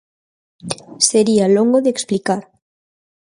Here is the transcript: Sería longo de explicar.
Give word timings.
Sería 1.09 1.53
longo 1.57 1.77
de 1.83 1.89
explicar. 1.95 2.41